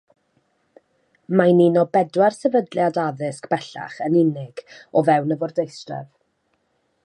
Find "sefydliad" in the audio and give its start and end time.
2.37-2.97